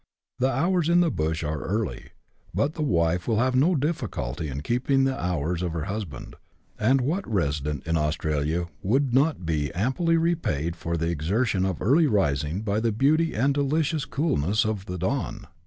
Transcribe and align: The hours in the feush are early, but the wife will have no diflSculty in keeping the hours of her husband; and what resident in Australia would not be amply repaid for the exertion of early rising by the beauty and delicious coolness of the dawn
The 0.39 0.49
hours 0.49 0.89
in 0.89 1.01
the 1.01 1.11
feush 1.11 1.43
are 1.47 1.61
early, 1.61 2.09
but 2.55 2.73
the 2.73 2.81
wife 2.81 3.27
will 3.27 3.37
have 3.37 3.55
no 3.55 3.75
diflSculty 3.75 4.49
in 4.51 4.61
keeping 4.61 5.03
the 5.03 5.15
hours 5.23 5.61
of 5.61 5.73
her 5.73 5.83
husband; 5.83 6.37
and 6.79 7.01
what 7.01 7.31
resident 7.31 7.85
in 7.85 7.95
Australia 7.97 8.65
would 8.81 9.13
not 9.13 9.45
be 9.45 9.71
amply 9.75 10.17
repaid 10.17 10.75
for 10.75 10.97
the 10.97 11.09
exertion 11.11 11.67
of 11.67 11.79
early 11.79 12.07
rising 12.07 12.61
by 12.63 12.79
the 12.79 12.91
beauty 12.91 13.35
and 13.35 13.53
delicious 13.53 14.05
coolness 14.05 14.65
of 14.65 14.87
the 14.87 14.97
dawn 14.97 15.45